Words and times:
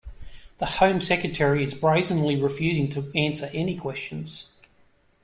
The 0.57 0.65
Home 0.65 0.99
Secretary 0.99 1.63
is 1.63 1.75
brazenly 1.75 2.35
refusing 2.35 2.89
to 2.89 3.11
answer 3.15 3.51
any 3.53 3.77
questions 3.77 4.49